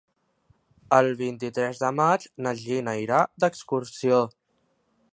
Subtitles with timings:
[0.97, 4.23] El vint-i-tres de maig na Gina irà d'excursió.